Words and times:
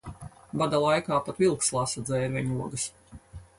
Bada 0.61 0.79
laikā 0.83 1.19
pat 1.27 1.43
vilks 1.45 1.71
lasa 1.77 2.05
dzērveņu 2.09 2.61
ogas. 2.67 2.91